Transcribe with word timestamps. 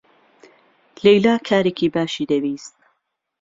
لەیلا 1.03 1.35
کارێکی 1.47 1.87
باشی 1.95 2.29
دەویست. 2.31 2.75